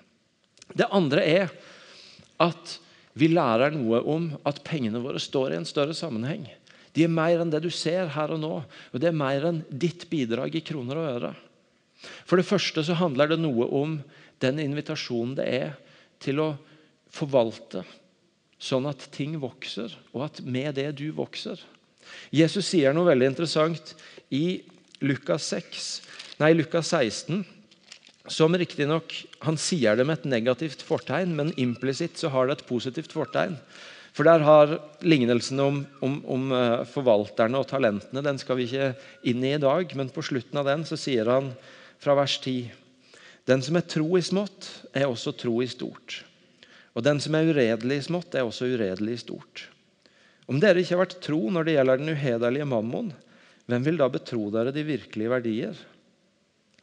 [0.73, 1.53] Det andre er
[2.41, 2.79] at
[3.19, 6.47] vi lærer noe om at pengene våre står i en større sammenheng.
[6.97, 8.55] De er mer enn det du ser her og nå.
[8.93, 11.33] Og det er mer enn ditt bidrag i kroner og øre.
[12.25, 13.99] For det første så handler det noe om
[14.41, 15.75] den invitasjonen det er
[16.23, 16.51] til å
[17.13, 17.85] forvalte
[18.61, 21.61] sånn at ting vokser, og at med det du vokser.
[22.33, 23.95] Jesus sier noe veldig interessant
[24.35, 24.61] i
[25.01, 25.89] Lukas, 6,
[26.43, 27.41] nei, Lukas 16
[28.31, 29.15] som riktignok
[29.47, 33.57] Han sier det med et negativt fortegn, men implisitt har det et positivt fortegn.
[34.21, 38.91] For der har lignelsen om, om, om, eh, forvalterne og talentene den skal vi ikke
[39.31, 41.47] inn i i dag, men på slutten av den så sier han
[42.05, 42.69] fra vers 10.:
[43.49, 46.19] Den som er tro i smått, er også tro i stort.
[46.93, 49.63] Og den som er uredelig i smått, er også uredelig i stort.
[50.45, 53.11] Om dere ikke har vært tro når det gjelder den uhederlige mammon,
[53.73, 55.83] hvem vil da betro dere de virkelige verdier?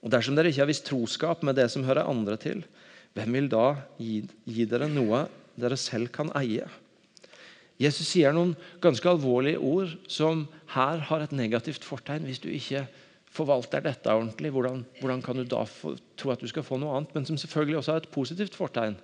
[0.02, 2.65] Og dersom dere ikke har visst troskap med det som hører andre til,
[3.13, 3.69] hvem vil da
[4.02, 6.65] gi, gi dere noe dere selv kan eie?
[7.77, 12.25] Jesus sier noen ganske alvorlige ord som her har et negativt fortegn.
[12.25, 12.87] Hvis du ikke
[13.29, 16.95] forvalter dette ordentlig, hvordan, hvordan kan du da få, tro at du skal få noe
[16.97, 17.13] annet?
[17.13, 18.97] Men som selvfølgelig også har et positivt fortegn.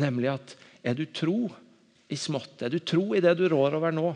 [0.00, 1.50] Nemlig at er du tro
[2.10, 4.08] i smått, er du tro i det du rår over nå,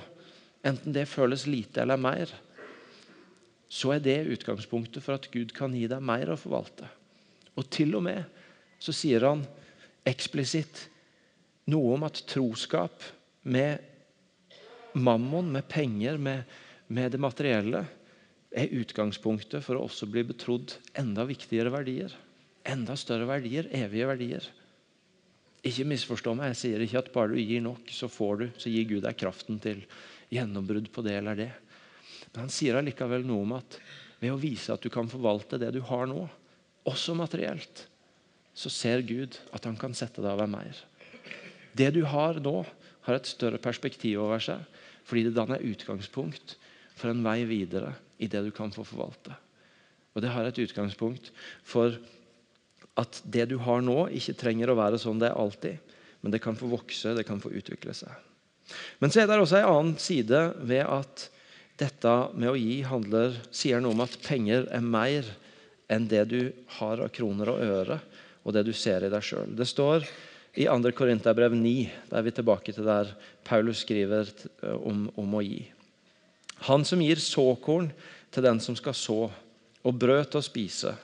[0.67, 2.31] enten det føles lite eller mer,
[3.71, 6.89] så er det utgangspunktet for at Gud kan gi deg mer å forvalte.
[7.55, 8.25] Og til og med
[8.83, 9.45] så sier han
[10.07, 10.89] eksplisitt
[11.71, 13.07] noe om at troskap
[13.45, 13.79] med
[14.95, 16.45] mammon, med penger, med,
[16.87, 17.85] med det materielle,
[18.55, 22.13] er utgangspunktet for å også bli betrodd enda viktigere verdier.
[22.65, 24.47] Enda større verdier, evige verdier.
[25.65, 28.71] Ikke misforstå meg, jeg sier ikke at bare du gir nok, så får du, så
[28.73, 29.83] gir Gud deg kraften til
[30.33, 31.51] gjennombrudd på det eller det.
[32.33, 33.79] Men han sier allikevel noe om at
[34.21, 36.23] ved å vise at du kan forvalte det du har nå,
[36.85, 37.87] også materielt,
[38.55, 40.79] så ser Gud at han kan sette deg over mer.
[41.75, 42.61] Det du har nå,
[43.05, 44.63] har et større perspektiv over seg,
[45.05, 46.57] fordi det danner utgangspunkt
[46.97, 49.35] for en vei videre i det du kan få forvalte.
[50.15, 51.33] Og Det har et utgangspunkt
[51.67, 51.97] for
[52.97, 56.41] at det du har nå, ikke trenger å være sånn det er alltid, men det
[56.41, 58.13] kan få vokse, det kan få utvikle seg.
[59.03, 61.27] Men så er det også en annen side ved at
[61.81, 65.27] dette med å gi handler, sier noe om at penger er mer
[65.91, 66.41] enn det du
[66.79, 67.99] har av kroner og øre,
[68.45, 69.51] og det du ser i deg sjøl.
[69.59, 70.07] Det står
[70.55, 70.93] i 2.
[70.95, 71.73] Korinterbrev 9,
[72.11, 73.11] da er vi tilbake til der
[73.47, 74.29] Paulus skriver
[74.87, 75.65] om, om å gi.
[76.69, 77.91] Han som gir såkorn
[78.35, 79.19] til den som skal så,
[79.85, 80.95] og brød til å spise.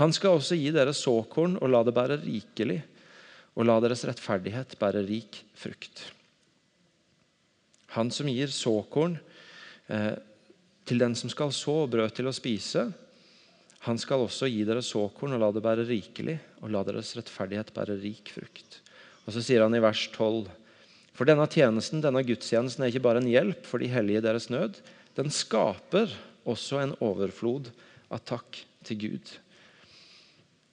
[0.00, 2.80] Han skal også gi dere såkorn og la det bære rikelig,
[3.58, 6.02] og la deres rettferdighet bære rik frukt.
[7.94, 9.16] Han som gir såkorn
[9.90, 10.14] eh,
[10.86, 12.88] til den som skal så, og brød til å spise,
[13.86, 17.72] han skal også gi dere såkorn og la det bære rikelig, og la deres rettferdighet
[17.76, 18.80] bære rik frukt.
[19.24, 20.50] Og Så sier han i vers 12.:
[21.16, 24.50] For denne tjenesten, denne gudstjenesten er ikke bare en hjelp for de hellige i deres
[24.50, 24.80] nød,
[25.16, 26.12] den skaper
[26.44, 27.70] også en overflod
[28.10, 29.32] av takk til Gud.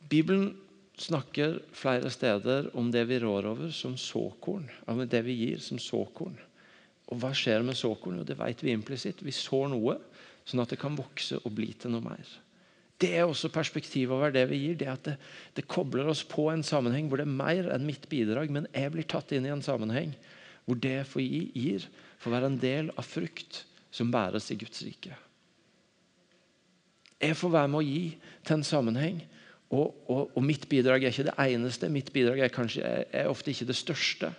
[0.09, 0.55] Bibelen
[0.97, 4.67] snakker flere steder om det vi rår over som såkorn.
[4.87, 6.37] Om det vi gir som såkorn.
[7.07, 8.23] Og hva skjer med såkorn?
[8.25, 9.23] Det vet vi implisitt.
[9.23, 9.97] Vi sår noe
[10.47, 12.27] sånn at det kan vokse og bli til noe mer.
[12.97, 14.75] Det er også perspektivet over det vi gir.
[14.79, 15.15] det at det,
[15.55, 18.93] det, kobler oss på en sammenheng hvor det er mer enn mitt bidrag, men jeg
[18.93, 20.15] blir tatt inn i en sammenheng
[20.65, 21.85] hvor det jeg får gi, gir,
[22.19, 25.15] får være en del av frukt som bæres i Guds rike.
[27.21, 28.01] Jeg får være med å gi
[28.45, 29.21] til en sammenheng,
[29.73, 31.89] og, og, og mitt bidrag er ikke det eneste.
[31.91, 34.31] Mitt bidrag er, kanskje, er, ofte ikke det største,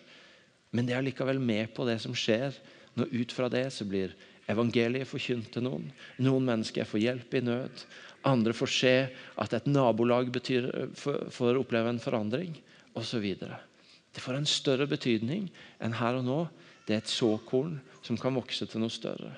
[0.72, 2.56] men det er likevel med på det som skjer
[2.98, 4.12] når ut fra det så blir
[4.48, 5.88] evangeliet forkynt til noen.
[6.24, 7.82] Noen mennesker får hjelp i nød.
[8.28, 8.94] Andre får se
[9.38, 12.56] at et nabolag betyr, får oppleve en forandring
[12.98, 13.26] osv.
[13.38, 15.48] Det får en større betydning
[15.84, 16.40] enn her og nå.
[16.88, 19.34] Det er et såkorn som kan vokse til noe større.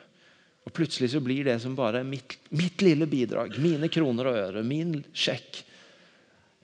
[0.67, 4.63] Og Plutselig så blir det som bare mitt, mitt lille bidrag, mine kroner og øre,
[4.63, 5.65] min sjekk,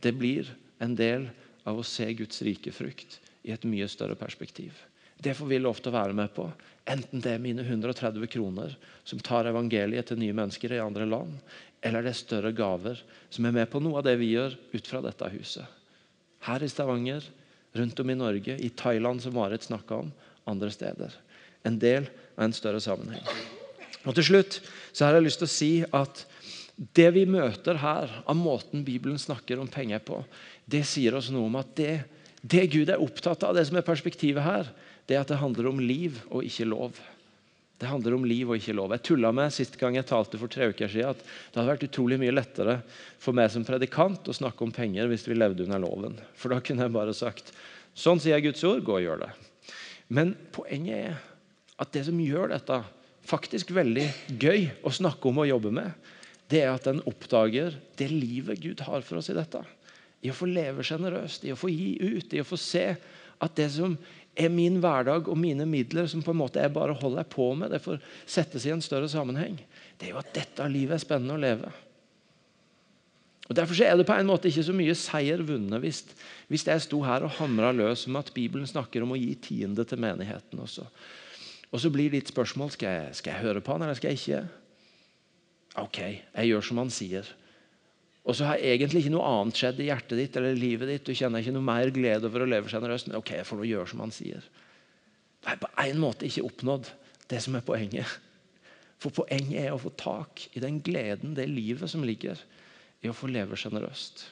[0.05, 1.25] det blir en del
[1.67, 4.77] av å se Guds rike frukt i et mye større perspektiv.
[5.17, 6.45] Det får vi lov til å være med på.
[6.87, 11.33] Enten det er mine 130 kroner som tar evangeliet til nye mennesker i andre land,
[11.83, 14.87] eller det er større gaver som er med på noe av det vi gjør ut
[14.87, 15.67] fra dette huset.
[16.47, 17.27] Her i Stavanger,
[17.77, 20.13] rundt om i Norge, i Thailand, som Marit snakka om,
[20.47, 21.15] andre steder.
[21.67, 23.25] En del av en større sammenheng.
[24.07, 24.61] Og Til slutt
[24.93, 26.23] så har jeg lyst til å si at
[26.95, 30.21] det vi møter her, av måten Bibelen snakker om penger på,
[30.69, 31.97] det sier oss noe om at det
[32.47, 34.69] det Gud er opptatt av, det som er perspektivet her,
[35.07, 36.99] det er at det handler om liv og ikke lov.
[37.77, 38.95] Det handler om liv og ikke lov.
[38.97, 41.87] Jeg tulla med sist gang jeg talte for tre uker siden, at det hadde vært
[41.87, 42.79] utrolig mye lettere
[43.23, 46.19] for meg som predikant å snakke om penger hvis vi levde under loven.
[46.39, 47.53] For da kunne jeg bare sagt
[47.97, 49.31] sånn sier Guds ord, gå og gjør det.
[50.09, 51.23] Men poenget er
[51.77, 52.81] at det som gjør dette
[53.27, 54.07] faktisk veldig
[54.41, 55.93] gøy å snakke om og jobbe med,
[56.51, 59.65] det er at en oppdager det livet Gud har for oss i dette
[60.25, 63.59] i å få leve sjenerøst, i å få gi ut, i å få se at
[63.59, 63.97] det som
[64.37, 67.73] er min hverdag og mine midler, som på en måte jeg bare holder på med,
[67.73, 69.59] det får settes i en større sammenheng.
[69.97, 71.73] Det er jo at dette livet er spennende å leve.
[73.47, 76.03] Og Derfor er det på en måte ikke så mye seier vunnet hvis,
[76.51, 79.87] hvis jeg sto her og hamra løs om at Bibelen snakker om å gi tiende
[79.87, 80.61] til menigheten.
[80.65, 80.87] Også.
[81.71, 84.23] Og så blir ditt spørsmål skal jeg, skal jeg høre på han eller skal jeg
[84.23, 84.43] ikke.
[85.85, 87.31] Ok, jeg gjør som han sier.
[88.27, 91.07] Og så har egentlig ikke noe annet skjedd i hjertet ditt eller livet ditt.
[91.07, 93.07] Du kjenner ikke noe mer glede over å leve sjenerøst.
[93.11, 94.49] Men ok, jeg får nå gjøre som han sier.
[95.45, 96.91] Det er på en måte ikke oppnådd
[97.31, 98.17] det som er poenget.
[98.99, 102.41] For poenget er å få tak i den gleden, det livet som ligger
[103.05, 104.25] i å få leve sjenerøst.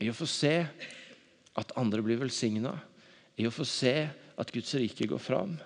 [0.00, 0.54] I å få se
[1.60, 2.72] at andre blir velsigna.
[3.36, 3.96] I å få se
[4.40, 5.58] at Guds rike går fram.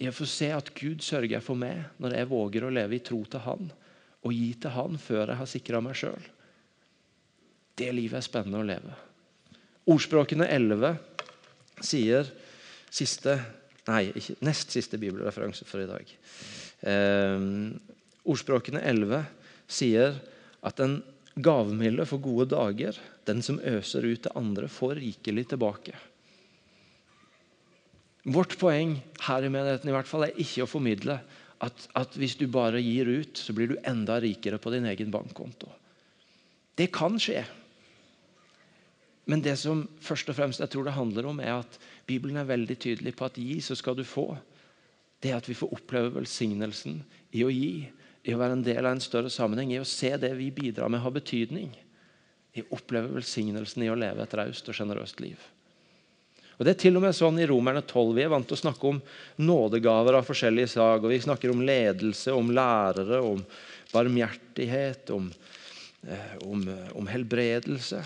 [0.00, 3.04] I å få se at Gud sørger for meg når jeg våger å leve i
[3.04, 3.68] tro til Han
[4.20, 6.30] og gi til Han før jeg har sikra meg sjøl.
[7.80, 8.96] Det livet er spennende å leve.
[9.90, 10.98] Ordspråkene 11
[11.86, 12.28] sier
[12.92, 13.38] siste,
[13.88, 16.12] nei, ikke, nest siste bibelreferanse for i dag.
[16.84, 17.46] Eh,
[18.28, 19.24] ordspråkene 11
[19.70, 20.18] sier
[20.66, 21.00] at den
[21.40, 22.98] gavmilde får gode dager.
[23.24, 25.96] Den som øser ut til andre, får rikelig tilbake.
[28.30, 31.16] Vårt poeng her i menigheten i hvert fall, er ikke å formidle
[31.64, 35.12] at, at hvis du bare gir ut, så blir du enda rikere på din egen
[35.12, 35.70] bankkonto.
[36.76, 37.42] Det kan skje.
[39.30, 41.76] Men det som først og fremst jeg tror det handler om, er at
[42.08, 44.32] Bibelen er veldig tydelig på at gi, så skal du få.
[45.22, 46.98] Det at vi får oppleve velsignelsen
[47.38, 47.86] i å gi,
[48.26, 50.90] i å være en del av en større sammenheng, i å se det vi bidrar
[50.90, 51.70] med, har betydning.
[52.58, 55.38] I å oppleve velsignelsen i å leve et raust og sjenerøst liv.
[56.58, 58.10] Og Det er til og med sånn i Romerne 12.
[58.18, 58.98] Vi er vant til å snakke om
[59.40, 61.04] nådegaver av forskjellige slag.
[61.04, 63.40] og Vi snakker om ledelse, om lærere, om
[63.94, 65.32] barmhjertighet, om,
[66.06, 68.04] eh, om, eh, om helbredelse.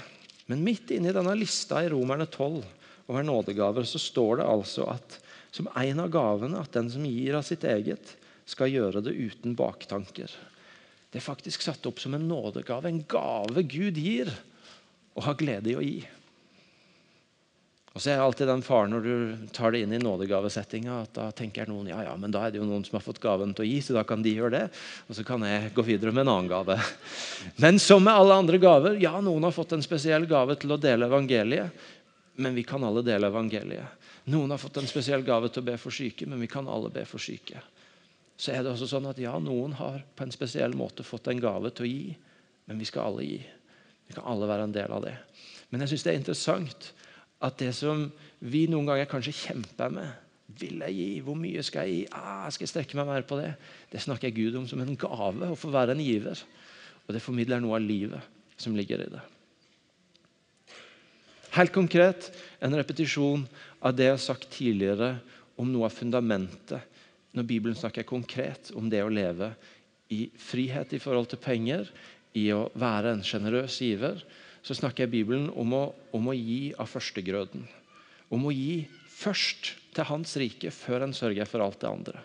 [0.51, 2.63] Men midt inni denne lista i Romerne 12
[3.07, 5.19] over nådegaver så står det altså at
[5.55, 9.55] som en av gavene at den som gir av sitt eget, skal gjøre det uten
[9.57, 10.29] baktanker.
[11.09, 14.33] Det er faktisk satt opp som en nådegave, en gave Gud gir
[15.15, 16.01] og har glede i å gi.
[17.95, 21.13] Og så er det alltid den faren når du tar det inn i nådegavesettinga, at
[21.15, 23.53] da tenker noen ja, ja, men da er det jo noen som har fått gaven
[23.55, 24.63] til å gi, så da kan de gjøre det.
[25.07, 26.75] Og så kan jeg gå videre med en annen gave.
[27.63, 30.81] Men som med alle andre gaver, ja, noen har fått en spesiell gave til å
[30.83, 31.87] dele evangeliet,
[32.43, 34.11] men vi kan alle dele evangeliet.
[34.35, 36.91] Noen har fått en spesiell gave til å be for syke, men vi kan alle
[36.91, 37.63] be for syke.
[38.35, 41.39] Så er det også sånn at ja, noen har på en spesiell måte fått en
[41.39, 42.19] gave til å gi,
[42.67, 43.39] men vi skal alle gi.
[44.09, 45.15] Vi kan alle være en del av det.
[45.71, 46.91] Men jeg syns det er interessant
[47.45, 48.07] at det som
[48.45, 50.21] vi noen ganger kanskje kjemper med
[50.55, 51.21] Vil jeg gi?
[51.25, 52.03] Hvor mye skal jeg gi?
[52.15, 53.55] Ah, skal jeg strekke meg mer på det?
[53.91, 56.43] Det snakker jeg Gud om som en gave, å få være en giver.
[57.09, 59.23] Og det formidler noe av livet som ligger i det.
[61.57, 62.29] Helt konkret
[62.63, 63.49] en repetisjon
[63.81, 65.15] av det jeg har sagt tidligere
[65.59, 66.95] om noe av fundamentet
[67.35, 69.53] når Bibelen snakker konkret om det å leve
[70.15, 71.89] i frihet i forhold til penger,
[72.35, 74.21] i å være en sjenerøs giver,
[74.65, 75.85] så snakker Bibelen om å,
[76.17, 77.67] om å gi av førstegrøden.
[78.33, 82.23] Om å gi først til Hans rike før en sørger for alt det andre.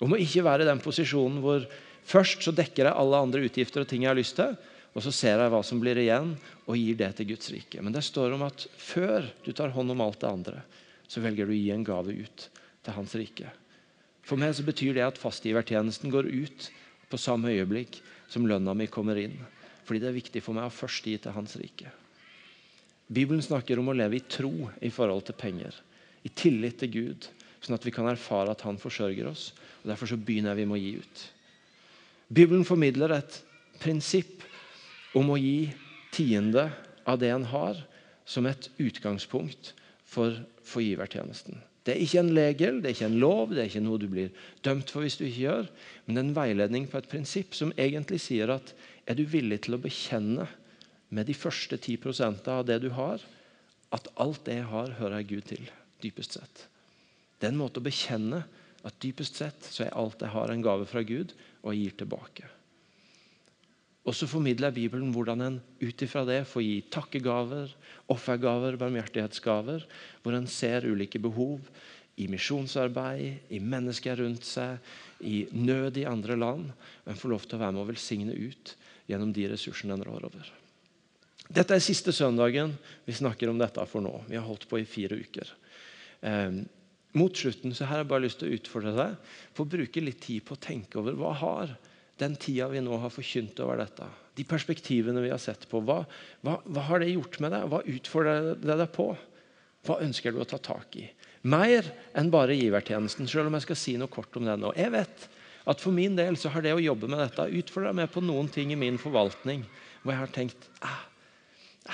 [0.00, 1.64] Om å ikke være i den posisjonen hvor
[2.08, 4.54] først så dekker jeg alle andre utgifter og ting jeg har lyst til,
[4.90, 6.32] og så ser jeg hva som blir igjen,
[6.66, 7.82] og gir det til Guds rike.
[7.82, 10.62] Men det står om at før du tar hånd om alt det andre,
[11.10, 12.48] så velger du å gi en gave ut
[12.84, 13.52] til Hans rike.
[14.26, 16.68] For meg så betyr det at fastgivertjenesten går ut
[17.10, 19.38] på samme øyeblikk som lønna mi kommer inn.
[19.90, 21.90] Fordi det er viktig for meg å først gi til Hans rike.
[23.10, 25.74] Bibelen snakker om å leve i tro i forhold til penger.
[26.22, 27.26] I tillit til Gud,
[27.58, 29.48] sånn at vi kan erfare at Han forsørger oss.
[29.82, 31.24] og Derfor så begynner vi med å gi ut.
[32.30, 33.40] Bibelen formidler et
[33.82, 34.46] prinsipp
[35.18, 35.72] om å gi
[36.14, 36.68] tiende
[37.02, 37.82] av det en har,
[38.22, 39.72] som et utgangspunkt
[40.06, 41.58] for, for givertjenesten.
[41.82, 44.06] Det er ikke en legel, det er ikke en lov, det er ikke noe du
[44.12, 44.30] blir
[44.62, 45.68] dømt for hvis du ikke gjør,
[46.06, 48.70] men det er en veiledning på et prinsipp som egentlig sier at
[49.06, 50.46] er du villig til å bekjenne
[51.10, 53.22] med de første 10% av det du har,
[53.90, 55.66] at alt det jeg har, hører Gud til,
[56.02, 56.66] dypest sett.
[57.40, 58.44] Det er en måte å bekjenne
[58.86, 61.34] at dypest sett så er alt jeg har, en gave fra Gud,
[61.64, 62.50] og jeg gir tilbake.
[64.08, 67.72] Og så formidler Bibelen hvordan en ut ifra det får gi takkegaver,
[68.10, 69.84] offergaver, barmhjertighetsgaver,
[70.22, 71.60] hvor en ser ulike behov
[72.20, 74.80] i misjonsarbeid, i mennesker rundt seg,
[75.20, 76.70] i nød i andre land.
[77.04, 78.74] Og en får lov til å være med å velsigne ut
[79.10, 80.50] gjennom de ressursene den rår over.
[81.50, 84.12] Dette er siste søndagen vi snakker om dette for nå.
[84.30, 85.50] Vi har holdt på i fire uker.
[86.22, 86.62] Eh,
[87.18, 90.20] mot slutten så har jeg bare lyst til å utfordre deg på å bruke litt
[90.22, 91.72] tid på å tenke over hva har
[92.20, 96.02] den tida vi nå har forkynt over dette, de perspektivene vi har sett på, hva,
[96.44, 97.66] hva, hva har det gjort med deg?
[97.72, 99.08] Hva utfordrer det deg på?
[99.88, 101.06] Hva ønsker du å ta tak i?
[101.48, 101.86] Mer
[102.18, 104.74] enn bare givertjenesten, selv om jeg skal si noe kort om den nå.
[104.76, 105.24] Jeg vet
[105.70, 108.48] at For min del så har det å jobbe med dette utfordra meg på noen
[108.50, 109.62] ting i min forvaltning
[110.02, 111.04] hvor jeg har tenkt ah,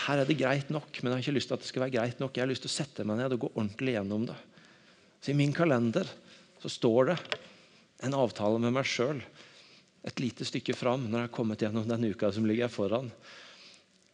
[0.07, 1.95] her er det greit nok, men jeg har ikke lyst til at det skal være
[1.95, 2.35] greit nok.
[2.35, 4.37] Jeg har lyst til å sette meg ned og gå ordentlig gjennom det.
[5.23, 6.09] Så I min kalender
[6.63, 7.17] så står det
[8.07, 9.23] en avtale med meg sjøl
[10.07, 13.09] et lite stykke fram når jeg har kommet gjennom den uka som ligger foran.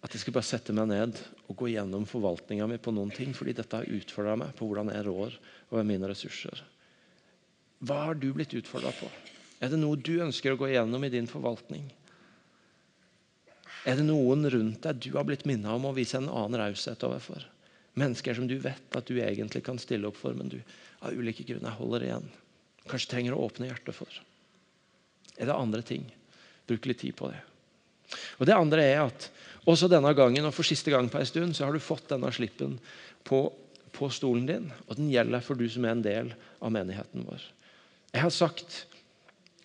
[0.02, 3.34] At jeg skal bare sette meg ned og gå gjennom forvaltninga mi på noen ting.
[3.36, 5.36] fordi dette har utfordra meg på hvordan jeg rår
[5.70, 6.64] over mine ressurser.
[7.82, 9.10] Hva har du blitt utfordra på?
[9.62, 11.86] Er det noe du ønsker å gå gjennom i din forvaltning?
[13.86, 17.02] Er det noen rundt deg du har blitt minnet om å vise en annen raushet
[17.06, 17.44] overfor?
[17.98, 20.58] Mennesker som du vet at du egentlig kan stille opp for, men du
[21.02, 22.28] av ulike grunner holder igjen.
[22.90, 24.20] Kanskje trenger å åpne hjertet for.
[25.38, 26.06] Er det andre ting?
[26.66, 27.40] Bruk litt tid på det.
[28.40, 29.28] Og Det andre er at
[29.68, 32.30] også denne gangen og for siste gang på en stund så har du fått denne
[32.34, 32.76] slippen
[33.26, 33.44] på,
[33.94, 37.44] på stolen din, og den gjelder for du som er en del av menigheten vår.
[38.12, 38.82] Jeg har sagt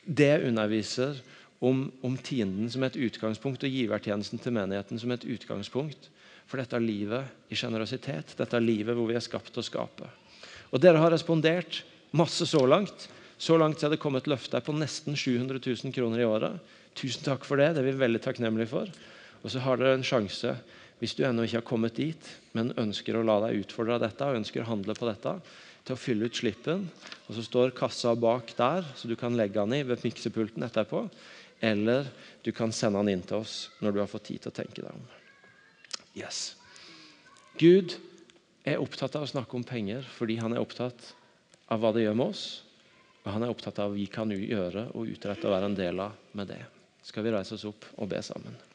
[0.07, 1.19] det underviser
[1.59, 6.09] om, om tienden som et utgangspunkt og givertjenesten til menigheten som et utgangspunkt
[6.47, 10.07] for dette livet i sjenerøsitet, dette livet hvor vi er skapt å skape.
[10.71, 11.83] Og Dere har respondert
[12.15, 13.09] Masse så langt.
[13.37, 16.55] Så langt er det kommet løfter på nesten 700 000 kroner i året.
[16.97, 17.73] Tusen takk for det.
[17.75, 18.91] Det er vi veldig takknemlige for.
[19.43, 20.55] Og så har dere en sjanse,
[21.01, 24.25] hvis du ennå ikke har kommet dit, men ønsker å la deg utfordre av dette
[24.25, 25.35] og ønsker å handle på dette,
[25.87, 26.85] til å fylle ut slippen.
[27.27, 31.05] Og så står kassa bak der, så du kan legge den i ved miksepulten etterpå.
[31.63, 32.11] Eller
[32.45, 34.83] du kan sende den inn til oss når du har fått tid til å tenke
[34.83, 35.07] deg om.
[36.17, 36.55] Yes.
[37.57, 37.97] Gud
[38.67, 41.13] er opptatt av å snakke om penger fordi han er opptatt
[41.71, 42.45] av hva det gjør med oss.
[43.25, 46.05] Og han er opptatt av hva vi kan gjøre og utrette og være en del
[46.05, 46.63] av med det.
[47.07, 48.66] Skal vi reise oss opp og be sammen?